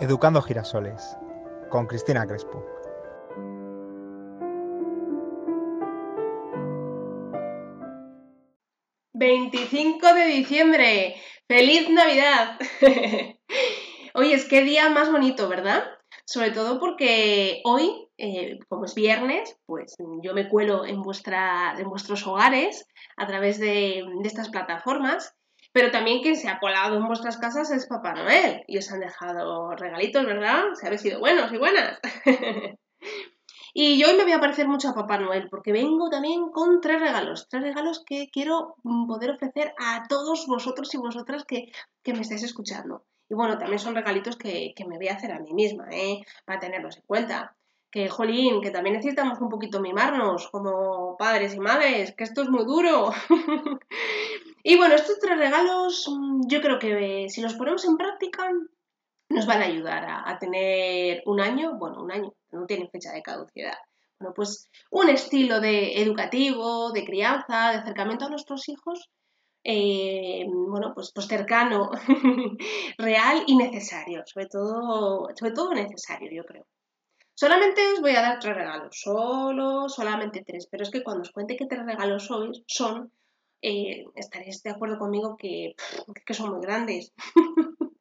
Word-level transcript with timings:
Educando 0.00 0.42
Girasoles 0.42 1.16
con 1.70 1.86
Cristina 1.86 2.26
Crespo. 2.26 2.64
¡25 9.14 10.14
de 10.14 10.26
diciembre! 10.26 11.14
¡Feliz 11.46 11.88
Navidad! 11.88 12.58
Oye, 14.14 14.34
es 14.34 14.44
qué 14.46 14.62
día 14.62 14.90
más 14.90 15.10
bonito, 15.10 15.48
¿verdad? 15.48 15.84
Sobre 16.26 16.52
todo 16.52 16.80
porque 16.80 17.60
hoy, 17.64 18.08
eh, 18.16 18.58
como 18.68 18.86
es 18.86 18.94
viernes, 18.94 19.56
pues 19.66 19.94
yo 20.22 20.32
me 20.32 20.48
cuelo 20.48 20.86
en, 20.86 21.02
vuestra, 21.02 21.74
en 21.78 21.88
vuestros 21.88 22.26
hogares 22.26 22.86
a 23.16 23.26
través 23.26 23.58
de, 23.58 24.04
estas 24.24 24.48
plataformas 24.48 25.34
pero 25.72 25.90
también 25.90 26.22
quien 26.22 26.36
se 26.36 26.48
ha 26.48 26.60
colado 26.60 26.96
en 26.96 27.08
vuestras 27.08 27.36
casas 27.36 27.72
es 27.72 27.88
Papá 27.88 28.14
Noel 28.14 28.62
y 28.68 28.78
os 28.78 28.92
han 28.92 29.00
dejado 29.00 29.72
regalitos, 29.72 30.24
¿verdad? 30.24 30.66
Si 30.74 30.86
habéis 30.86 31.00
sido 31.00 31.18
buenos 31.18 31.52
y 31.52 31.58
buenas. 31.58 31.98
y 33.74 33.98
yo 33.98 34.06
hoy 34.06 34.16
me 34.16 34.22
voy 34.22 34.34
a 34.34 34.38
parecer 34.38 34.68
mucho 34.68 34.90
a 34.90 34.94
Papá 34.94 35.18
Noel 35.18 35.48
porque 35.50 35.72
vengo 35.72 36.10
también 36.10 36.50
con 36.52 36.80
tres 36.80 37.00
regalos, 37.00 37.48
tres 37.48 37.64
regalos 37.64 38.04
que 38.06 38.28
quiero 38.32 38.76
poder 39.08 39.32
ofrecer 39.32 39.74
a 39.80 40.04
todos 40.08 40.46
vosotros 40.46 40.94
y 40.94 40.98
vosotras 40.98 41.44
que, 41.44 41.72
me 42.06 42.20
estáis 42.20 42.44
escuchando. 42.44 43.04
Y 43.28 43.34
bueno, 43.34 43.58
también 43.58 43.78
son 43.78 43.94
regalitos 43.94 44.36
que, 44.36 44.72
que 44.76 44.84
me 44.84 44.96
voy 44.96 45.08
a 45.08 45.14
hacer 45.14 45.32
a 45.32 45.40
mí 45.40 45.52
misma, 45.54 45.88
¿eh? 45.90 46.22
Para 46.44 46.60
tenerlos 46.60 46.96
en 46.96 47.04
cuenta 47.06 47.56
que, 47.94 48.08
jolín, 48.08 48.60
que 48.60 48.72
también 48.72 48.96
necesitamos 48.96 49.40
un 49.40 49.48
poquito 49.48 49.80
mimarnos 49.80 50.48
como 50.48 51.16
padres 51.16 51.54
y 51.54 51.60
madres, 51.60 52.12
que 52.16 52.24
esto 52.24 52.42
es 52.42 52.48
muy 52.48 52.64
duro. 52.64 53.12
y 54.64 54.76
bueno, 54.76 54.96
estos 54.96 55.20
tres 55.20 55.38
regalos 55.38 56.08
mm, 56.10 56.48
yo 56.48 56.60
creo 56.60 56.80
que 56.80 57.28
si 57.28 57.40
los 57.40 57.54
ponemos 57.54 57.84
en 57.84 57.96
práctica 57.96 58.50
nos 59.28 59.46
van 59.46 59.62
a 59.62 59.66
ayudar 59.66 60.04
a, 60.08 60.36
tener 60.40 61.22
un 61.26 61.40
año, 61.40 61.78
bueno, 61.78 62.02
un 62.02 62.10
año, 62.10 62.34
no 62.50 62.66
tiene 62.66 62.88
fecha 62.88 63.12
de 63.12 63.22
caducidad. 63.22 63.78
Bueno, 64.18 64.34
pues 64.34 64.68
un 64.90 65.08
estilo 65.08 65.60
de 65.60 66.02
educativo, 66.02 66.90
de 66.90 67.04
crianza, 67.04 67.70
de 67.70 67.78
acercamiento 67.78 68.24
a 68.24 68.30
nuestros 68.30 68.68
hijos, 68.68 69.08
eh, 69.64 70.44
bueno, 70.46 70.92
pues, 70.94 71.10
pues 71.12 71.26
cercano, 71.26 71.90
real 72.98 73.44
y 73.46 73.56
necesario, 73.56 74.22
sobre 74.26 74.46
todo, 74.46 75.28
sobre 75.34 75.52
todo 75.52 75.72
necesario, 75.72 76.30
yo 76.30 76.44
creo. 76.44 76.66
Solamente 77.34 77.80
os 77.94 78.00
voy 78.00 78.14
a 78.14 78.22
dar 78.22 78.38
tres 78.38 78.54
regalos, 78.54 79.00
solo, 79.00 79.88
solamente 79.88 80.44
tres, 80.46 80.68
pero 80.70 80.84
es 80.84 80.90
que 80.90 81.02
cuando 81.02 81.22
os 81.22 81.32
cuente 81.32 81.56
qué 81.56 81.66
tres 81.66 81.84
regalos 81.84 82.28
son, 82.66 83.10
eh, 83.62 84.04
estaréis 84.14 84.62
de 84.62 84.70
acuerdo 84.70 84.98
conmigo 84.98 85.36
que, 85.36 85.74
son 86.30 86.50
muy 86.52 86.60
grandes. 86.60 87.12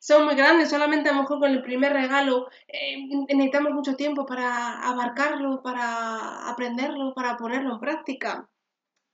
son 0.00 0.24
muy 0.24 0.36
grandes, 0.36 0.70
solamente 0.70 1.10
a 1.10 1.12
lo 1.12 1.22
mejor 1.22 1.40
con 1.40 1.50
el 1.50 1.62
primer 1.62 1.92
regalo 1.92 2.48
eh, 2.68 2.96
necesitamos 3.28 3.72
mucho 3.72 3.96
tiempo 3.96 4.24
para 4.24 4.80
abarcarlo, 4.88 5.60
para 5.62 6.48
aprenderlo, 6.48 7.14
para 7.14 7.36
ponerlo 7.36 7.74
en 7.74 7.80
práctica, 7.80 8.48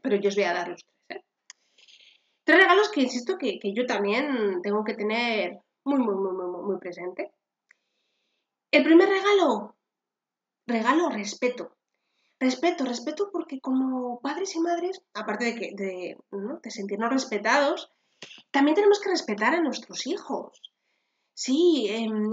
pero 0.03 0.17
yo 0.17 0.29
os 0.29 0.37
voy 0.37 0.45
a 0.45 0.53
dar 0.53 0.69
los 0.69 0.85
tres. 2.45 2.59
regalos 2.59 2.91
que 2.91 3.03
insisto 3.03 3.37
que, 3.39 3.59
yo 3.75 3.87
también 3.87 4.61
tengo 4.63 4.85
que 4.85 4.95
tener 4.95 5.61
muy, 5.85 5.99
muy, 5.99 6.15
muy, 6.15 6.33
muy, 6.33 6.63
muy 6.63 6.79
presente. 6.79 7.33
El 8.71 8.85
primer 8.85 9.09
regalo, 9.09 9.77
regalo 10.67 11.11
respeto. 11.11 11.77
Respeto, 12.41 12.85
respeto 12.85 13.31
porque 13.33 13.61
como 13.61 14.21
padres 14.21 14.55
y 14.57 14.61
madres, 14.61 15.01
aparte 15.15 15.45
de, 15.47 15.55
que, 15.55 15.71
de, 15.75 16.71
sentirnos 16.71 17.11
respetados, 17.11 17.91
también 18.51 18.75
tenemos 18.75 19.01
que 19.01 19.11
respetar 19.11 19.55
a 19.55 19.63
nuestros 19.63 20.07
hijos. 20.07 20.61
Sí, 21.35 21.87
em, 21.91 22.31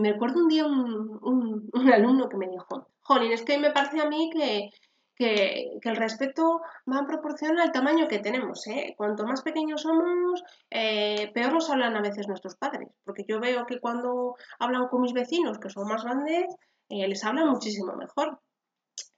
me 0.00 0.10
acuerdo 0.10 0.40
un 0.40 0.48
día 0.48 0.66
un, 0.66 1.92
alumno 1.92 2.28
que 2.28 2.36
me 2.36 2.48
dijo, 2.48 2.86
Jolín, 3.00 3.32
es 3.32 3.42
que 3.42 3.58
me 3.58 3.70
parece 3.70 4.00
a 4.00 4.08
mí 4.08 4.30
que, 4.32 4.70
que, 5.20 5.78
el 5.82 5.96
respeto 5.96 6.62
va 6.90 7.00
en 7.00 7.06
proporción 7.06 7.60
al 7.60 7.72
tamaño 7.72 8.08
que 8.08 8.20
tenemos. 8.20 8.66
¿eh? 8.68 8.94
Cuanto 8.96 9.26
más 9.26 9.42
pequeños 9.42 9.82
somos, 9.82 10.42
eh, 10.70 11.30
peor 11.34 11.52
nos 11.52 11.68
hablan 11.68 11.94
a 11.94 12.00
veces 12.00 12.26
nuestros 12.26 12.56
padres. 12.56 12.88
Porque 13.04 13.26
yo 13.28 13.38
veo 13.38 13.66
que 13.66 13.80
cuando 13.80 14.36
hablan 14.58 14.88
con 14.88 15.02
mis 15.02 15.12
vecinos, 15.12 15.58
que 15.58 15.68
son 15.68 15.86
más 15.86 16.04
grandes, 16.04 16.46
eh, 16.88 17.06
les 17.06 17.22
hablan 17.22 17.50
muchísimo 17.50 17.94
mejor. 17.96 18.40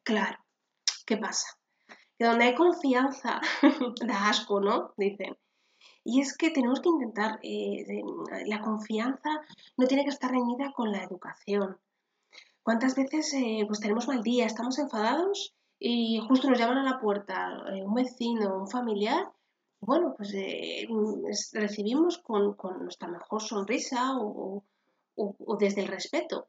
Claro, 0.03 0.39
¿qué 1.07 1.17
pasa? 1.17 1.47
Que 2.19 2.25
donde 2.25 2.47
hay 2.47 2.55
confianza, 2.57 3.41
da 4.05 4.29
asco, 4.29 4.61
¿no? 4.61 4.95
Dicen. 4.97 5.37
Y 6.03 6.21
es 6.21 6.37
que 6.37 6.51
tenemos 6.51 6.81
que 6.81 6.89
intentar, 6.89 7.39
la 8.47 8.61
confianza 8.61 9.31
no 9.77 9.87
tiene 9.87 10.03
que 10.03 10.11
estar 10.11 10.33
reñida 10.33 10.73
con 10.73 10.91
la 10.91 11.05
educación. 11.05 11.79
¿Cuántas 12.65 12.97
veces 12.97 13.33
pues 13.69 13.79
tenemos 13.79 14.09
mal 14.09 14.23
día, 14.23 14.47
estamos 14.47 14.81
enfadados 14.81 15.55
y 15.85 16.21
justo 16.21 16.49
nos 16.49 16.61
llaman 16.61 16.79
a 16.79 16.85
la 16.85 17.01
puerta 17.01 17.65
eh, 17.73 17.83
un 17.83 17.95
vecino, 17.95 18.57
un 18.57 18.69
familiar, 18.69 19.33
bueno, 19.81 20.15
pues 20.17 20.33
eh, 20.33 20.87
recibimos 21.55 22.19
con, 22.19 22.57
nuestra 22.81 23.09
mejor 23.09 23.43
sonrisa 23.43 24.13
o, 24.17 24.63
desde 25.59 25.81
el 25.81 25.89
respeto. 25.89 26.47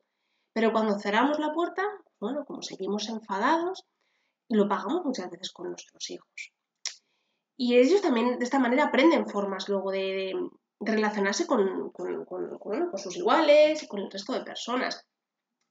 Pero 0.53 0.71
cuando 0.71 0.99
cerramos 0.99 1.39
la 1.39 1.51
puerta, 1.51 1.81
bueno, 2.19 2.45
como 2.45 2.61
seguimos 2.61 3.09
enfadados, 3.09 3.85
lo 4.49 4.69
pagamos 4.69 5.03
muchas 5.03 5.31
veces 5.31 5.51
con 5.51 5.69
nuestros 5.69 6.11
hijos. 6.11 6.53
Y 7.57 7.77
ellos 7.77 8.03
también 8.03 8.37
de 8.37 8.45
esta 8.45 8.59
manera 8.59 8.85
aprenden 8.85 9.27
formas 9.27 9.67
luego 9.67 9.89
de, 9.89 10.31
relacionarse 10.79 11.47
con, 11.47 11.89
con, 11.89 12.27
sus 12.97 13.17
iguales 13.17 13.81
y 13.81 13.87
con 13.87 14.01
el 14.01 14.11
resto 14.11 14.33
de 14.33 14.41
personas. 14.41 15.07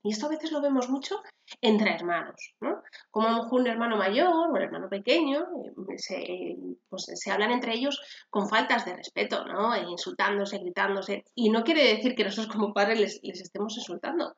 Y 0.02 0.10
esto 0.10 0.26
a 0.26 0.30
veces 0.30 0.50
lo 0.50 0.60
vemos 0.60 0.88
mucho 0.88 1.22
entre 1.60 1.94
hermanos, 1.94 2.56
¿no? 2.60 2.81
Como 3.10 3.28
a 3.28 3.30
lo 3.32 3.42
mejor 3.42 3.60
un 3.60 3.66
hermano 3.66 3.96
mayor 3.96 4.28
o 4.28 4.50
un 4.50 4.56
hermano 4.56 4.88
pequeño 4.88 5.40
eh, 5.40 5.98
se, 5.98 6.56
pues, 6.88 7.06
se 7.14 7.30
hablan 7.30 7.50
entre 7.50 7.74
ellos 7.74 8.00
con 8.30 8.48
faltas 8.48 8.84
de 8.84 8.96
respeto, 8.96 9.44
¿no? 9.44 9.74
E 9.74 9.82
insultándose, 9.82 10.58
gritándose. 10.58 11.24
Y 11.34 11.50
no 11.50 11.64
quiere 11.64 11.94
decir 11.94 12.14
que 12.14 12.24
nosotros 12.24 12.54
como 12.54 12.72
padres 12.72 13.20
les, 13.22 13.40
estemos 13.40 13.76
insultando. 13.76 14.36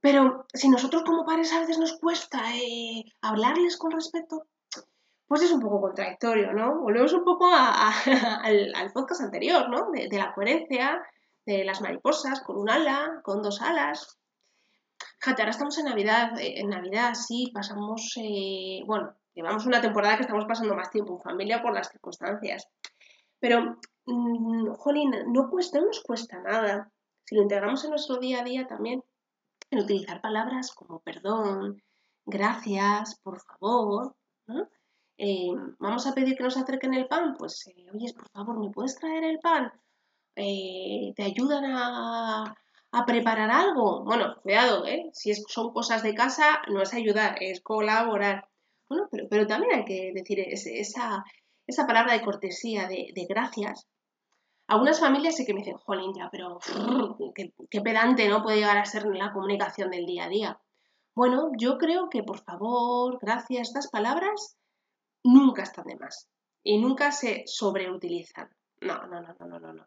Pero 0.00 0.46
si 0.54 0.68
nosotros 0.68 1.02
como 1.04 1.26
padres 1.26 1.52
a 1.52 1.60
veces 1.60 1.78
nos 1.78 1.98
cuesta 1.98 2.56
eh, 2.56 3.04
hablarles 3.20 3.76
con 3.76 3.90
respeto, 3.90 4.46
pues 5.26 5.42
es 5.42 5.52
un 5.52 5.60
poco 5.60 5.80
contradictorio, 5.80 6.52
¿no? 6.52 6.80
Volvemos 6.80 7.12
un 7.12 7.24
poco 7.24 7.48
al, 7.52 8.92
podcast 8.94 9.20
anterior, 9.20 9.68
¿no? 9.68 9.90
de 9.92 10.18
la 10.18 10.32
coherencia, 10.32 11.02
de 11.46 11.64
las 11.64 11.80
mariposas 11.80 12.40
con 12.40 12.56
un 12.56 12.70
ala, 12.70 13.20
con 13.22 13.42
dos 13.42 13.60
alas, 13.60 14.19
Fíjate, 15.22 15.42
ahora 15.42 15.50
estamos 15.50 15.76
en 15.76 15.84
Navidad, 15.84 16.38
eh, 16.38 16.60
en 16.60 16.70
Navidad 16.70 17.12
sí, 17.12 17.50
pasamos, 17.52 18.14
eh, 18.16 18.80
bueno, 18.86 19.14
llevamos 19.34 19.66
una 19.66 19.82
temporada 19.82 20.16
que 20.16 20.22
estamos 20.22 20.46
pasando 20.46 20.74
más 20.74 20.90
tiempo 20.90 21.16
en 21.16 21.20
familia 21.20 21.60
por 21.60 21.74
las 21.74 21.90
circunstancias. 21.90 22.66
Pero, 23.38 23.76
mmm, 24.06 24.72
jolín, 24.78 25.12
no, 25.26 25.50
cuesta, 25.50 25.78
no 25.78 25.86
nos 25.88 26.02
cuesta 26.02 26.40
nada. 26.40 26.90
Si 27.26 27.34
lo 27.34 27.42
integramos 27.42 27.84
en 27.84 27.90
nuestro 27.90 28.16
día 28.16 28.40
a 28.40 28.44
día 28.44 28.66
también, 28.66 29.04
en 29.70 29.80
utilizar 29.80 30.22
palabras 30.22 30.72
como 30.72 31.00
perdón, 31.00 31.82
gracias, 32.24 33.20
por 33.22 33.42
favor, 33.42 34.16
eh, 35.18 35.52
vamos 35.78 36.06
a 36.06 36.14
pedir 36.14 36.34
que 36.34 36.44
nos 36.44 36.56
acerquen 36.56 36.94
el 36.94 37.08
pan, 37.08 37.34
pues, 37.38 37.66
oye, 37.92 38.14
por 38.14 38.30
favor, 38.30 38.58
¿me 38.58 38.70
puedes 38.70 38.96
traer 38.96 39.24
el 39.24 39.38
pan? 39.38 39.70
te 40.34 41.22
ayudan 41.22 41.66
a, 41.66 42.56
a 42.92 43.06
preparar 43.06 43.50
algo. 43.50 44.04
Bueno, 44.04 44.36
cuidado, 44.42 44.86
¿eh? 44.86 45.10
Si 45.12 45.34
son 45.34 45.72
cosas 45.72 46.02
de 46.02 46.14
casa, 46.14 46.62
no 46.68 46.82
es 46.82 46.92
ayudar, 46.94 47.36
es 47.40 47.60
colaborar. 47.60 48.48
Bueno, 48.88 49.08
pero, 49.10 49.26
pero 49.30 49.46
también 49.46 49.74
hay 49.74 49.84
que 49.84 50.12
decir 50.12 50.40
esa, 50.40 51.24
esa 51.70 51.86
palabra 51.86 52.12
de 52.12 52.22
cortesía, 52.22 52.88
de, 52.88 53.26
gracias. 53.28 53.86
Algunas 54.66 55.00
familias 55.00 55.36
sí 55.36 55.44
que 55.44 55.54
me 55.54 55.60
dicen, 55.60 55.78
jolín, 55.78 56.12
ya, 56.14 56.28
pero 56.30 56.58
qué, 57.34 57.80
pedante 57.80 58.28
no 58.28 58.42
puede 58.42 58.58
llegar 58.58 58.78
a 58.78 58.84
ser 58.84 59.06
la 59.06 59.32
comunicación 59.32 59.90
del 59.90 60.06
día 60.06 60.24
a 60.24 60.28
día. 60.28 60.60
Bueno, 61.14 61.50
yo 61.58 61.76
creo 61.78 62.08
que 62.08 62.22
por 62.22 62.40
favor, 62.40 63.18
gracias, 63.20 63.68
estas 63.68 63.88
palabras 63.90 64.56
nunca 65.24 65.62
están 65.62 65.86
de 65.86 65.96
más 65.96 66.28
y 66.62 66.78
nunca 66.78 67.10
se 67.10 67.42
sobreutilizan. 67.46 68.48
No, 68.80 69.06
no, 69.06 69.20
no, 69.20 69.34
no, 69.40 69.58
no, 69.58 69.72
no. 69.72 69.86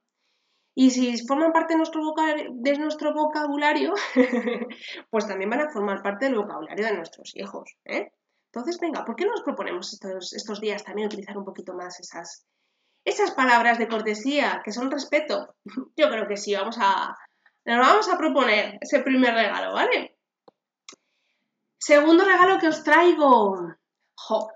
Y 0.76 0.90
si 0.90 1.26
forman 1.28 1.52
parte 1.52 1.74
de 1.74 2.78
nuestro, 2.78 3.14
vocabulario, 3.14 3.94
pues 5.10 5.28
también 5.28 5.50
van 5.50 5.62
a 5.62 5.70
formar 5.70 6.02
parte 6.02 6.26
del 6.26 6.36
vocabulario 6.36 6.86
de 6.86 6.96
nuestros 6.96 7.36
hijos. 7.36 7.76
¿eh? 7.86 8.12
Entonces, 8.52 8.80
venga, 8.80 9.06
¿por 9.06 9.16
qué 9.16 9.26
no 9.26 9.32
nos 9.32 9.44
proponemos 9.44 9.94
estos, 9.94 10.62
días 10.62 10.84
también 10.84 11.08
utilizar 11.08 11.38
un 11.38 11.46
poquito 11.46 11.74
más 11.74 12.00
esas, 12.00 12.46
esas 13.06 13.32
palabras 13.32 13.78
de 13.78 13.88
cortesía 13.88 14.62
que 14.66 14.72
son 14.72 14.90
respeto? 14.90 15.56
Yo 15.96 16.10
creo 16.10 16.28
que 16.28 16.38
sí, 16.38 16.56
vamos 16.56 16.78
a, 16.80 17.16
nos 17.66 17.80
vamos 17.80 18.10
a 18.10 18.18
proponer 18.18 18.80
ese 18.82 19.00
primer 19.00 19.34
regalo, 19.34 19.74
¿vale? 19.74 20.18
Segundo 21.78 22.24
regalo 22.24 22.60
que 22.60 22.68
os 22.68 22.84
traigo. 22.84 23.76
Jo. 24.16 24.50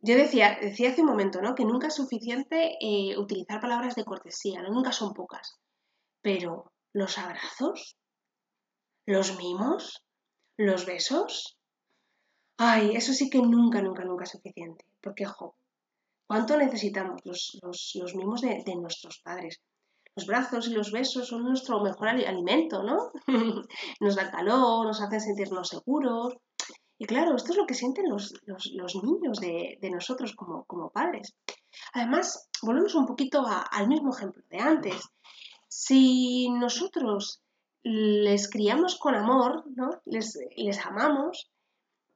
Yo 0.00 0.16
decía, 0.16 0.58
decía 0.60 0.90
hace 0.90 1.00
un 1.00 1.08
momento, 1.08 1.42
¿no? 1.42 1.54
Que 1.54 1.64
nunca 1.64 1.88
es 1.88 1.94
suficiente 1.94 2.76
eh, 2.80 3.18
utilizar 3.18 3.60
palabras 3.60 3.96
de 3.96 4.04
cortesía, 4.04 4.62
¿no? 4.62 4.70
Nunca 4.70 4.92
son 4.92 5.12
pocas. 5.12 5.56
Pero, 6.22 6.72
¿los 6.92 7.18
abrazos? 7.18 7.96
¿Los 9.06 9.36
mimos? 9.38 10.04
¿Los 10.56 10.86
besos? 10.86 11.58
Ay, 12.58 12.94
eso 12.94 13.12
sí 13.12 13.28
que 13.28 13.40
nunca, 13.40 13.82
nunca, 13.82 14.04
nunca 14.04 14.24
es 14.24 14.30
suficiente. 14.30 14.84
Porque, 15.00 15.24
jo, 15.24 15.56
¿cuánto 16.26 16.56
necesitamos 16.56 17.20
los, 17.24 18.14
mimos 18.14 18.40
de, 18.40 18.62
de, 18.64 18.76
nuestros 18.76 19.20
padres? 19.24 19.60
Los 20.14 20.26
brazos 20.26 20.68
y 20.68 20.72
los 20.72 20.92
besos 20.92 21.28
son 21.28 21.44
nuestro 21.44 21.80
mejor 21.80 22.08
alimento, 22.08 22.82
¿no? 22.82 23.10
nos 24.00 24.16
dan 24.16 24.30
calor, 24.30 24.86
nos 24.86 25.00
hacen 25.00 25.20
sentirnos 25.20 25.68
seguros. 25.68 26.36
Y 26.98 27.06
claro, 27.06 27.36
esto 27.36 27.52
es 27.52 27.58
lo 27.58 27.66
que 27.66 27.74
sienten 27.74 28.08
los, 28.08 28.32
niños 29.02 29.38
de, 29.40 29.78
nosotros 29.90 30.34
como, 30.34 30.64
como, 30.64 30.90
padres. 30.90 31.34
Además, 31.92 32.48
volvemos 32.60 32.94
un 32.96 33.06
poquito 33.06 33.44
al 33.46 33.86
mismo 33.86 34.14
ejemplo 34.14 34.42
de 34.50 34.58
antes. 34.58 35.08
Si 35.68 36.50
nosotros 36.50 37.40
les 37.84 38.50
criamos 38.50 38.98
con 38.98 39.14
amor, 39.14 39.64
¿no? 39.76 39.90
les, 40.06 40.36
les 40.56 40.84
amamos, 40.84 41.50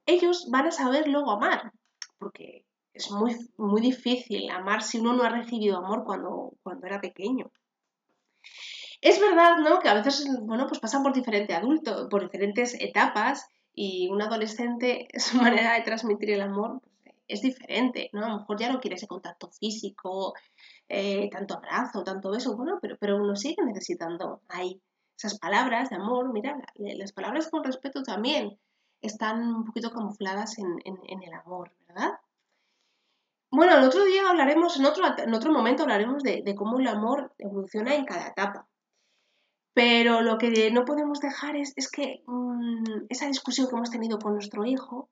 ellos 0.05 0.47
van 0.51 0.67
a 0.67 0.71
saber 0.71 1.07
luego 1.07 1.31
amar, 1.31 1.71
porque 2.19 2.65
es 2.93 3.09
muy, 3.09 3.37
muy 3.57 3.81
difícil 3.81 4.49
amar 4.51 4.83
si 4.83 4.99
uno 4.99 5.13
no 5.13 5.23
ha 5.23 5.29
recibido 5.29 5.77
amor 5.77 6.03
cuando, 6.03 6.53
cuando 6.61 6.85
era 6.85 6.99
pequeño. 6.99 7.51
Es 8.99 9.19
verdad, 9.19 9.57
¿no? 9.59 9.79
Que 9.79 9.89
a 9.89 9.93
veces, 9.95 10.27
bueno, 10.41 10.67
pues 10.67 10.79
pasan 10.79 11.03
por 11.03 11.13
diferentes 11.13 11.55
adultos, 11.55 12.07
por 12.09 12.23
diferentes 12.23 12.75
etapas 12.79 13.47
y 13.73 14.09
un 14.09 14.21
adolescente, 14.21 15.07
su 15.17 15.37
manera 15.37 15.73
de 15.73 15.81
transmitir 15.81 16.31
el 16.31 16.41
amor 16.41 16.81
es 17.27 17.41
diferente, 17.41 18.09
¿no? 18.13 18.25
A 18.25 18.29
lo 18.29 18.39
mejor 18.39 18.59
ya 18.59 18.71
no 18.71 18.79
quiere 18.79 18.95
ese 18.95 19.07
contacto 19.07 19.49
físico, 19.49 20.33
eh, 20.89 21.29
tanto 21.31 21.55
abrazo, 21.55 22.03
tanto 22.03 22.31
beso, 22.31 22.55
bueno, 22.55 22.79
pero, 22.81 22.97
pero 22.99 23.17
uno 23.17 23.35
sigue 23.35 23.63
necesitando 23.63 24.41
ahí 24.49 24.81
esas 25.17 25.39
palabras 25.39 25.89
de 25.89 25.95
amor, 25.95 26.31
mira, 26.33 26.57
las 26.75 27.13
palabras 27.13 27.49
con 27.49 27.63
respeto 27.63 28.03
también 28.03 28.57
están 29.01 29.55
un 29.55 29.65
poquito 29.65 29.91
camufladas 29.91 30.57
en, 30.57 30.79
el 30.85 31.33
amor, 31.33 31.71
¿verdad? 31.87 32.11
Bueno, 33.51 33.77
el 33.77 33.83
otro 33.83 34.03
día 34.05 34.29
hablaremos, 34.29 34.79
en 34.79 34.85
otro, 34.85 35.05
en 35.17 35.33
otro 35.33 35.51
momento 35.51 35.83
hablaremos 35.83 36.23
de, 36.23 36.55
cómo 36.55 36.79
el 36.79 36.87
amor 36.87 37.33
evoluciona 37.37 37.95
en 37.95 38.05
cada 38.05 38.27
etapa. 38.27 38.67
Pero 39.73 40.21
lo 40.21 40.37
que 40.37 40.69
no 40.71 40.85
podemos 40.85 41.19
dejar 41.19 41.55
es, 41.55 41.73
que 41.89 42.23
mm, 42.27 43.05
esa 43.09 43.27
discusión 43.27 43.67
que 43.67 43.75
hemos 43.75 43.89
tenido 43.89 44.19
con 44.19 44.33
nuestro 44.33 44.65
hijo 44.65 45.09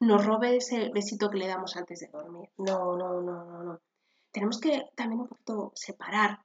nos 0.00 0.24
robe 0.24 0.56
ese 0.56 0.90
besito 0.90 1.30
que 1.30 1.38
le 1.38 1.46
damos 1.46 1.76
antes 1.76 2.00
de 2.00 2.08
dormir. 2.08 2.50
No, 2.56 2.96
no, 2.96 3.20
no, 3.20 3.44
no, 3.44 3.62
no. 3.62 3.80
Tenemos 4.32 4.60
que 4.60 4.84
también 4.96 5.20
un 5.20 5.28
poquito 5.28 5.72
separar. 5.74 6.40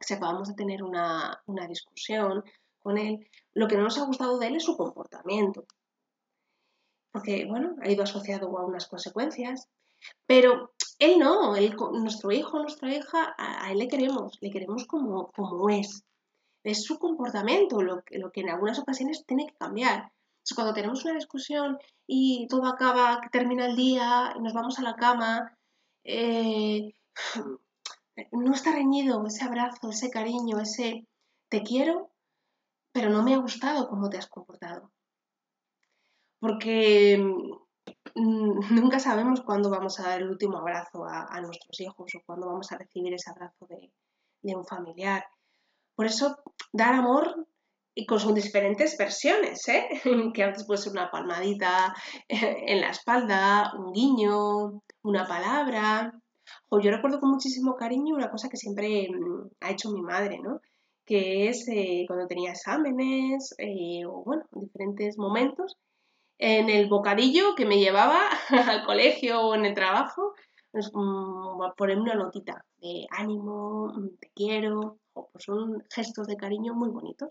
Si 0.00 0.14
acabamos 0.14 0.48
de 0.48 0.54
tener 0.54 0.82
una, 0.82 1.42
una 1.46 1.66
discusión 1.66 2.44
con 2.80 2.98
él, 2.98 3.28
lo 3.52 3.68
que 3.68 3.76
no 3.76 3.82
nos 3.82 3.98
ha 3.98 4.04
gustado 4.04 4.38
de 4.38 4.46
él 4.46 4.56
es 4.56 4.64
su 4.64 4.76
comportamiento 4.76 5.66
porque, 7.18 7.46
bueno, 7.46 7.74
ha 7.82 7.90
ido 7.90 8.02
asociado 8.02 8.56
a 8.58 8.64
unas 8.64 8.86
consecuencias, 8.86 9.68
pero 10.26 10.72
él 10.98 11.18
no, 11.18 11.54
nuestro 11.92 12.30
hijo, 12.30 12.58
nuestra 12.58 12.94
hija, 12.94 13.34
a, 13.36 13.72
él 13.72 13.78
le 13.78 13.88
queremos, 13.88 14.38
le 14.40 14.50
queremos 14.50 14.86
como, 14.86 15.32
como 15.32 15.68
es. 15.68 16.04
Es 16.68 16.84
su 16.84 16.98
comportamiento 16.98 17.80
lo 17.82 18.02
que, 18.02 18.40
en 18.40 18.50
algunas 18.50 18.78
ocasiones 18.78 19.24
tiene 19.26 19.46
que 19.46 19.56
cambiar. 19.56 20.12
cuando 20.54 20.72
tenemos 20.72 21.04
una 21.04 21.14
discusión 21.14 21.78
y 22.06 22.46
todo 22.48 22.66
acaba, 22.66 23.20
que 23.20 23.28
termina 23.28 23.66
el 23.66 23.76
día, 23.76 24.32
y 24.36 24.40
nos 24.40 24.54
vamos 24.54 24.78
a 24.78 24.82
la 24.82 24.94
cama, 24.94 25.56
eh, 26.04 26.94
no 28.32 28.52
está 28.52 28.72
reñido 28.72 29.24
ese 29.26 29.44
abrazo, 29.44 29.90
ese 29.90 30.10
cariño, 30.10 30.58
ese 30.60 31.06
te 31.48 31.62
quiero, 31.62 32.10
pero 32.92 33.10
no 33.10 33.22
me 33.22 33.34
ha 33.34 33.38
gustado 33.38 33.88
cómo 33.88 34.08
te 34.08 34.18
has 34.18 34.28
comportado 34.28 34.90
porque 36.40 37.18
mm, 38.14 38.60
nunca 38.74 38.98
sabemos 38.98 39.42
cuándo 39.42 39.70
vamos 39.70 39.98
a 40.00 40.04
dar 40.04 40.22
el 40.22 40.30
último 40.30 40.58
abrazo 40.58 41.04
a, 41.04 41.40
nuestros 41.40 41.80
hijos 41.80 42.14
o 42.14 42.22
cuándo 42.24 42.46
vamos 42.46 42.70
a 42.72 42.78
recibir 42.78 43.14
ese 43.14 43.30
abrazo 43.30 43.66
de, 43.66 43.90
un 44.54 44.64
familiar. 44.64 45.24
Por 45.98 46.06
eso, 46.06 46.38
dar 46.72 46.94
amor 46.94 47.48
y 47.92 48.06
con 48.06 48.20
sus 48.20 48.32
diferentes 48.32 48.96
versiones, 48.96 49.66
¿eh? 49.66 49.88
que 50.32 50.44
antes 50.44 50.64
puede 50.64 50.80
ser 50.80 50.92
una 50.92 51.10
palmadita 51.10 51.92
en 52.28 52.80
la 52.80 52.90
espalda, 52.90 53.72
un 53.76 53.92
guiño, 53.92 54.80
una 55.02 55.26
palabra. 55.26 56.12
O 56.68 56.78
yo 56.78 56.92
recuerdo 56.92 57.18
con 57.18 57.32
muchísimo 57.32 57.74
cariño 57.74 58.14
una 58.14 58.30
cosa 58.30 58.48
que 58.48 58.56
siempre 58.56 59.08
mm, 59.10 59.48
ha 59.58 59.72
hecho 59.72 59.90
mi 59.90 60.00
madre, 60.00 60.38
¿no? 60.38 60.60
que 61.04 61.48
es 61.48 61.66
eh, 61.68 62.04
cuando 62.06 62.28
tenía 62.28 62.52
exámenes 62.52 63.56
eh, 63.58 64.06
o 64.06 64.22
bueno, 64.24 64.44
diferentes 64.52 65.18
momentos, 65.18 65.76
en 66.38 66.70
el 66.70 66.88
bocadillo 66.88 67.56
que 67.56 67.66
me 67.66 67.80
llevaba 67.80 68.20
al 68.68 68.84
colegio 68.86 69.40
o 69.40 69.54
en 69.56 69.64
el 69.64 69.74
trabajo, 69.74 70.34
pues, 70.70 70.92
mm, 70.94 71.74
ponerme 71.76 72.02
una 72.02 72.14
notita 72.14 72.64
de 72.80 73.06
ánimo, 73.10 73.88
mm, 73.88 74.18
te 74.20 74.30
quiero, 74.32 74.98
pues 75.32 75.44
son 75.44 75.84
gestos 75.90 76.26
de 76.26 76.36
cariño 76.36 76.74
muy 76.74 76.90
bonitos. 76.90 77.30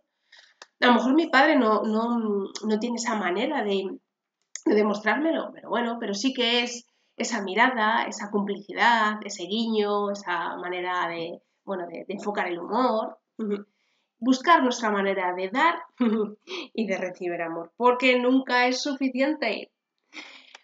A 0.80 0.88
lo 0.88 0.94
mejor 0.94 1.14
mi 1.16 1.28
padre 1.28 1.58
no, 1.58 1.82
tiene 2.80 2.98
esa 2.98 3.16
manera 3.16 3.64
de, 3.64 3.98
demostrármelo, 4.66 5.52
pero 5.54 5.70
bueno, 5.70 5.98
pero 6.00 6.14
sí 6.14 6.34
que 6.34 6.64
es 6.64 6.86
esa 7.16 7.42
mirada, 7.42 8.04
esa 8.04 8.30
complicidad, 8.30 9.20
ese 9.24 9.44
guiño, 9.44 10.12
esa 10.12 10.56
manera 10.58 11.08
de, 11.08 11.42
bueno, 11.64 11.88
de 11.88 12.06
enfocar 12.10 12.48
el 12.48 12.60
humor 12.60 13.18
buscar 14.20 14.64
nuestra 14.64 14.90
manera 14.90 15.34
de 15.34 15.50
dar 15.50 15.76
y 16.74 16.88
de 16.88 16.98
recibir 16.98 17.42
amor, 17.42 17.72
porque 17.78 18.20
nunca 18.20 18.68
es 18.68 18.82
suficiente. 18.82 19.72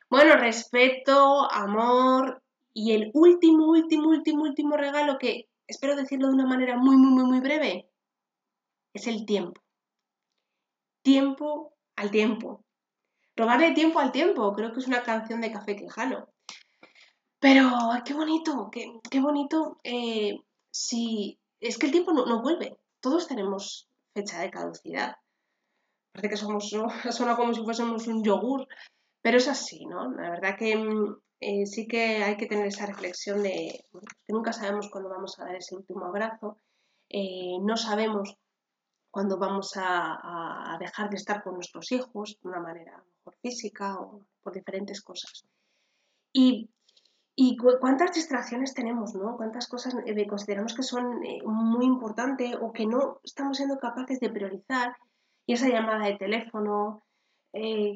Bueno, 0.10 0.36
respeto, 0.36 1.52
amor 1.52 2.44
y 2.74 2.94
el 2.94 3.12
último, 3.14 3.68
último, 3.68 4.10
último, 4.10 4.44
último 4.44 4.78
regalo 4.78 5.18
que 5.18 5.48
espero 5.68 5.96
decirlo 5.96 6.28
de 6.28 6.34
una 6.34 6.46
manera 6.46 6.78
muy, 6.78 6.96
muy, 6.96 7.12
muy, 7.12 7.26
muy 7.26 7.40
breve, 7.40 7.90
es 8.94 9.08
el 9.08 9.26
tiempo. 9.26 9.62
Tiempo 11.02 11.74
al 11.96 12.12
tiempo. 12.12 12.64
Robarle 13.36 13.74
tiempo 13.74 14.00
al 14.00 14.12
tiempo, 14.12 14.54
creo 14.54 14.72
que 14.72 14.80
es 14.80 14.88
una 14.88 15.04
canción 15.04 15.42
de 15.42 15.52
Café 15.52 15.76
Quejano. 15.76 16.30
Pero 17.40 17.72
qué 18.06 18.14
bonito, 18.14 18.70
qué, 18.72 19.20
bonito 19.20 19.80
eh, 19.84 20.38
si 20.72 21.40
es 21.60 21.78
que 21.78 21.88
el 21.88 21.92
tiempo 21.92 22.14
no 22.14 22.42
vuelve, 22.42 22.78
todos 23.02 23.28
tenemos 23.28 23.90
fecha 24.14 24.40
de 24.40 24.50
caducidad. 24.50 25.16
Parece 26.14 26.30
que 26.30 26.38
somos, 26.38 26.72
¿no? 26.74 26.88
suena 27.12 27.36
como 27.36 27.54
si 27.54 27.64
fuésemos 27.64 28.08
un 28.08 28.24
yogur, 28.24 28.68
pero 29.22 29.38
es 29.38 29.48
así, 29.48 29.86
¿no? 29.86 30.12
La 30.12 30.30
verdad 30.30 30.56
que 30.58 30.78
mm, 30.78 31.18
eh, 31.46 31.66
sí 31.66 31.88
que 31.88 32.24
hay 32.24 32.38
que 32.38 32.46
tener 32.46 32.68
esa 32.68 32.86
reflexión 32.86 33.44
de 33.44 33.86
que 34.26 34.34
nunca 34.34 34.54
sabemos 34.54 34.90
cuándo 34.90 35.10
vamos 35.10 35.38
a 35.38 35.46
dar 35.46 35.56
ese 35.56 35.76
último 35.76 36.06
abrazo, 36.06 36.58
eh, 37.10 37.58
no 37.62 37.76
sabemos 37.76 38.38
cuándo 39.12 39.38
vamos 39.38 39.74
a, 39.76 40.78
dejar 40.80 41.10
de 41.10 41.18
estar 41.18 41.44
con 41.44 41.56
nuestros 41.56 41.92
hijos 41.92 42.40
de 42.42 42.50
una 42.50 42.60
manera 42.60 43.04
mejor 43.18 43.36
física 43.42 44.00
o 44.00 44.26
por 44.42 44.54
diferentes 44.54 45.02
cosas. 45.02 45.46
Y 46.32 46.70
cuántas 47.80 48.14
distracciones 48.14 48.74
tenemos, 48.74 49.14
¿no? 49.14 49.38
Cuántas 49.38 49.68
cosas 49.68 49.96
eh, 50.06 50.28
consideramos 50.28 50.74
que 50.74 50.84
son 50.84 51.20
muy 51.46 51.86
importantes 51.86 52.56
o 52.60 52.72
que 52.72 52.86
no 52.86 53.20
estamos 53.24 53.58
siendo 53.58 53.78
capaces 53.78 54.20
de 54.20 54.30
priorizar. 54.30 54.96
Y 55.46 55.54
esa 55.54 55.68
llamada 55.68 56.06
de 56.08 56.18
teléfono, 56.18 57.04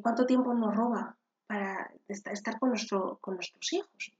cuánto 0.03 0.25
tiempo 0.25 0.53
nos 0.53 0.75
roba 0.75 1.16
para 1.47 1.91
estar 2.07 2.59
con, 2.59 2.69
nuestro, 2.69 3.17
con 3.21 3.35
nuestros 3.35 3.73
hijos. 3.73 4.11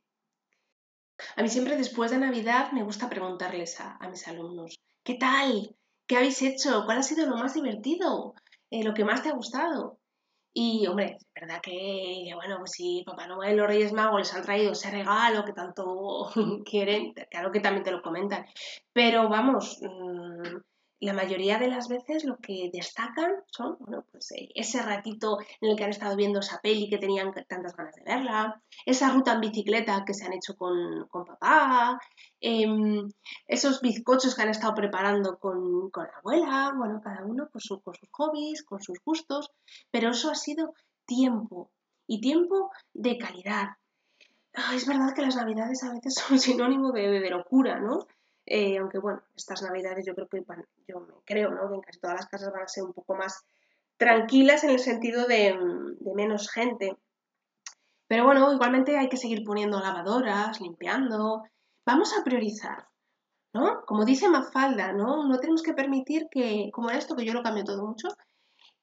A 1.35 1.41
mí 1.41 1.49
siempre 1.49 1.77
después 1.77 2.11
de 2.11 2.19
Navidad 2.19 2.71
me 2.71 2.83
gusta 2.83 3.09
preguntarles 3.09 3.79
a, 3.79 3.99
mis 4.09 4.27
alumnos, 4.27 4.79
¿qué 5.03 5.15
tal? 5.15 5.75
¿Qué 6.05 6.17
habéis 6.17 6.41
hecho? 6.41 6.83
¿Cuál 6.85 6.99
ha 6.99 7.03
sido 7.03 7.27
lo 7.27 7.37
más 7.37 7.53
divertido? 7.53 8.35
¿Lo 8.69 8.93
que 8.93 9.03
más 9.03 9.23
te 9.23 9.29
ha 9.29 9.33
gustado? 9.33 9.99
Y, 10.53 10.87
hombre, 10.87 11.17
es 11.19 11.27
verdad 11.39 11.61
que, 11.61 12.31
bueno, 12.33 12.57
pues 12.59 12.71
si 12.71 13.03
Papá 13.05 13.27
Noel 13.27 13.57
los 13.57 13.67
Reyes 13.67 13.93
Magos 13.93 14.19
les 14.19 14.33
han 14.33 14.43
traído 14.43 14.71
ese 14.71 14.89
regalo 14.89 15.45
que 15.45 15.53
tanto 15.53 16.31
quieren, 16.65 17.13
claro 17.29 17.51
que 17.51 17.59
también 17.59 17.83
te 17.83 17.91
lo 17.91 18.01
comentan. 18.01 18.45
Pero 18.93 19.29
vamos, 19.29 19.79
mm, 19.81 20.57
la 20.99 21.13
mayoría 21.13 21.59
de 21.59 21.67
las 21.67 21.87
veces 21.87 22.25
lo 22.25 22.37
que 22.37 22.69
destacan 22.73 23.31
son, 23.47 23.77
bueno, 23.79 24.03
pues 24.11 24.31
eh, 24.31 24.49
ese 24.55 24.81
ratito 24.81 25.37
en 25.61 25.69
el 25.69 25.77
que 25.77 25.83
han 25.83 25.91
estado 25.91 26.15
viendo 26.15 26.39
esa 26.39 26.59
peli 26.59 26.89
que 26.89 26.97
tenían 26.97 27.33
tantas 27.47 27.75
ganas 27.75 27.95
de 27.95 28.03
verla, 28.03 28.61
esa 28.85 29.11
ruta 29.11 29.33
en 29.33 29.41
bicicleta 29.41 30.03
que 30.05 30.13
se 30.13 30.25
han 30.25 30.33
hecho 30.33 30.55
con, 30.55 31.07
papá, 31.09 31.99
em, 32.41 33.07
esos 33.47 33.81
bizcochos 33.81 34.35
que 34.35 34.41
han 34.41 34.49
estado 34.49 34.73
preparando 34.73 35.37
con, 35.37 35.91
la 35.95 36.17
abuela, 36.17 36.73
bueno, 36.75 37.01
cada 37.03 37.23
uno 37.23 37.47
con 37.49 37.61
sus 37.61 37.79
hobbies, 38.11 38.63
con 38.63 38.81
sus 38.81 38.99
gustos, 39.03 39.51
pero 39.91 40.11
eso 40.11 40.31
ha 40.31 40.35
sido 40.35 40.73
tiempo 41.05 41.71
y 42.07 42.21
tiempo 42.21 42.71
de 42.93 43.17
calidad. 43.17 43.67
ah, 44.55 44.73
es 44.75 44.87
verdad 44.87 45.13
que 45.13 45.21
las 45.21 45.35
navidades 45.35 45.83
a 45.83 45.93
veces 45.93 46.15
son 46.15 46.39
sinónimo 46.39 46.91
de, 46.91 47.29
locura, 47.29 47.79
¿no? 47.79 48.07
Eh, 48.49 48.77
aunque 48.77 48.99
bueno, 48.99 49.21
estas 49.35 49.61
navidades 49.61 50.05
yo 50.05 50.15
creo 50.15 50.29
que 50.29 50.41
yo 50.87 51.01
me 51.01 51.13
creo, 51.25 51.49
¿no? 51.49 51.69
Que 51.69 51.75
en 51.75 51.81
casi 51.81 51.99
todas 51.99 52.15
las 52.15 52.27
casas 52.27 52.53
van 52.53 52.63
a 52.63 52.67
ser 52.67 52.85
un 52.85 52.93
poco 52.93 53.13
más 53.13 53.43
tranquilas 53.97 54.63
en 54.63 54.69
el 54.69 54.79
sentido 54.79 55.27
de, 55.27 55.53
de 55.99 56.13
menos 56.15 56.49
gente. 56.49 56.97
Pero 58.07 58.23
bueno, 58.23 58.53
igualmente 58.53 58.97
hay 58.97 59.09
que 59.09 59.17
seguir 59.17 59.43
poniendo 59.43 59.81
lavadoras, 59.81 60.61
limpiando. 60.61 61.43
Vamos 61.85 62.17
a 62.17 62.23
priorizar, 62.23 62.87
¿no? 63.53 63.81
Como 63.85 64.05
dice 64.05 64.29
Mafalda, 64.29 64.93
¿no? 64.93 65.27
No 65.27 65.39
tenemos 65.39 65.61
que 65.61 65.73
permitir 65.73 66.27
que, 66.31 66.69
como 66.71 66.89
esto, 66.89 67.17
que 67.17 67.25
yo 67.25 67.33
lo 67.33 67.43
cambio 67.43 67.65
todo 67.65 67.85
mucho, 67.85 68.07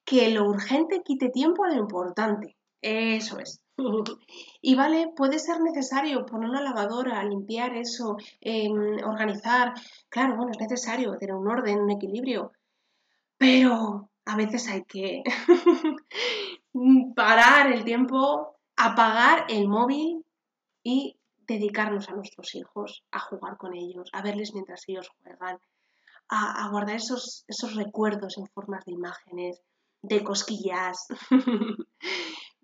que 0.05 0.29
lo 0.29 0.45
urgente 0.47 1.01
quite 1.03 1.29
tiempo 1.29 1.63
a 1.63 1.69
lo 1.69 1.75
importante. 1.75 2.55
Eso 2.85 3.39
es. 3.39 3.59
Y 4.61 4.75
vale, 4.75 5.11
puede 5.15 5.39
ser 5.39 5.59
necesario 5.59 6.23
poner 6.23 6.49
una 6.51 6.61
lavadora, 6.61 7.23
limpiar 7.23 7.75
eso, 7.75 8.15
em, 8.39 9.03
organizar. 9.03 9.73
Claro, 10.07 10.35
bueno, 10.35 10.51
es 10.51 10.59
necesario 10.59 11.17
tener 11.17 11.33
un 11.33 11.47
orden, 11.47 11.79
un 11.79 11.89
equilibrio. 11.89 12.51
Pero 13.39 14.11
a 14.25 14.35
veces 14.37 14.69
hay 14.69 14.83
que 14.83 15.23
parar 17.15 17.71
el 17.71 17.83
tiempo, 17.83 18.55
apagar 18.75 19.45
el 19.49 19.67
móvil 19.67 20.23
y 20.83 21.17
dedicarnos 21.47 22.07
a 22.09 22.13
nuestros 22.13 22.53
hijos, 22.53 23.03
a 23.11 23.19
jugar 23.19 23.57
con 23.57 23.73
ellos, 23.73 24.11
a 24.13 24.21
verles 24.21 24.53
mientras 24.53 24.83
ellos 24.87 25.09
juegan, 25.23 25.57
a, 26.29 26.69
guardar 26.69 26.97
esos, 26.97 27.45
esos 27.47 27.75
recuerdos 27.75 28.37
en 28.37 28.45
formas 28.47 28.85
de 28.85 28.93
imágenes, 28.93 29.59
de 30.03 30.23
cosquillas, 30.23 31.07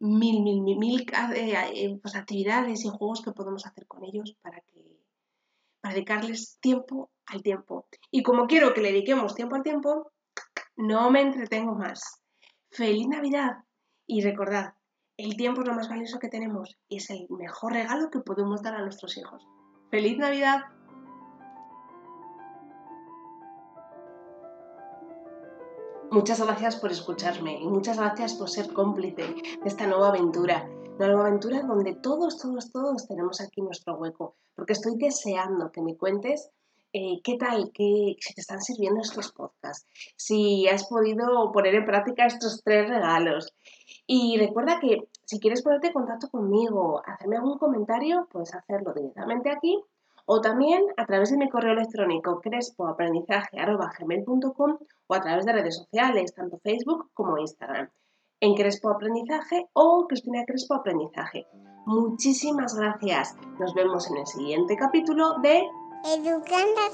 mil, 0.01 0.41
mil, 0.41 0.61
mil, 0.61 0.77
mil 0.77 1.01
eh, 1.35 1.53
eh, 1.75 1.99
pues, 2.01 2.15
actividades 2.15 2.83
y 2.83 2.89
juegos 2.89 3.21
que 3.21 3.31
podemos 3.31 3.65
hacer 3.65 3.85
con 3.87 4.03
ellos 4.03 4.35
para 4.41 4.59
que 4.61 4.99
para 5.79 5.95
dedicarles 5.95 6.59
tiempo 6.59 7.09
al 7.25 7.41
tiempo. 7.41 7.87
Y 8.11 8.21
como 8.21 8.45
quiero 8.45 8.73
que 8.73 8.81
le 8.81 8.91
dediquemos 8.91 9.33
tiempo 9.33 9.55
al 9.55 9.63
tiempo, 9.63 10.11
no 10.75 11.09
me 11.09 11.21
entretengo 11.21 11.73
más. 11.73 12.21
Feliz 12.69 13.07
Navidad 13.07 13.63
y 14.05 14.21
recordad, 14.21 14.75
el 15.17 15.35
tiempo 15.35 15.61
es 15.61 15.67
lo 15.67 15.73
más 15.73 15.89
valioso 15.89 16.19
que 16.19 16.29
tenemos 16.29 16.77
y 16.87 16.97
es 16.97 17.09
el 17.09 17.27
mejor 17.29 17.73
regalo 17.73 18.09
que 18.11 18.19
podemos 18.19 18.61
dar 18.61 18.75
a 18.75 18.81
nuestros 18.81 19.17
hijos. 19.17 19.43
¡Feliz 19.89 20.17
Navidad! 20.17 20.61
Muchas 26.11 26.41
gracias 26.41 26.75
por 26.75 26.91
escucharme 26.91 27.57
y 27.61 27.65
muchas 27.67 27.97
gracias 27.97 28.33
por 28.33 28.49
ser 28.49 28.73
cómplice 28.73 29.21
de 29.23 29.63
esta 29.63 29.87
nueva 29.87 30.09
aventura. 30.09 30.69
Una 30.97 31.07
nueva 31.07 31.27
aventura 31.27 31.61
donde 31.61 31.95
todos, 31.95 32.37
todos, 32.37 32.69
todos 32.69 33.07
tenemos 33.07 33.39
aquí 33.39 33.61
nuestro 33.61 33.95
hueco. 33.95 34.35
Porque 34.53 34.73
estoy 34.73 34.97
deseando 34.97 35.71
que 35.71 35.81
me 35.81 35.95
cuentes 35.95 36.49
eh, 36.91 37.21
qué 37.23 37.37
tal, 37.37 37.71
qué, 37.73 38.17
si 38.19 38.33
te 38.33 38.41
están 38.41 38.61
sirviendo 38.61 38.99
estos 38.99 39.31
podcasts, 39.31 39.87
si 40.17 40.67
has 40.67 40.85
podido 40.87 41.49
poner 41.53 41.75
en 41.75 41.85
práctica 41.85 42.25
estos 42.25 42.61
tres 42.61 42.89
regalos. 42.89 43.53
Y 44.05 44.37
recuerda 44.37 44.81
que 44.81 45.07
si 45.23 45.39
quieres 45.39 45.61
ponerte 45.61 45.87
en 45.87 45.93
contacto 45.93 46.27
conmigo, 46.29 47.01
hacerme 47.05 47.37
algún 47.37 47.57
comentario, 47.57 48.27
puedes 48.29 48.53
hacerlo 48.53 48.93
directamente 48.93 49.49
aquí 49.49 49.81
o 50.25 50.41
también 50.41 50.83
a 50.97 51.05
través 51.05 51.29
de 51.31 51.37
mi 51.37 51.49
correo 51.49 51.71
electrónico 51.73 52.41
crespoaprendizaje.com 52.41 54.77
o 55.07 55.13
a 55.13 55.21
través 55.21 55.45
de 55.45 55.53
redes 55.53 55.77
sociales, 55.77 56.33
tanto 56.33 56.59
Facebook 56.63 57.11
como 57.13 57.37
Instagram, 57.37 57.89
en 58.39 58.55
Crespo 58.55 58.89
Aprendizaje 58.89 59.67
o 59.73 60.07
Cristina 60.07 60.43
Crespo 60.45 60.75
Aprendizaje. 60.75 61.45
Muchísimas 61.85 62.75
gracias. 62.75 63.35
Nos 63.59 63.73
vemos 63.73 64.09
en 64.09 64.17
el 64.17 64.27
siguiente 64.27 64.75
capítulo 64.75 65.39
de 65.39 65.63
Educando 66.03 66.81
a 66.81 66.89